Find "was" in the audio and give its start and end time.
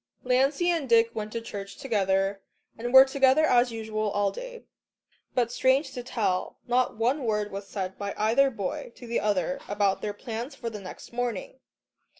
7.51-7.67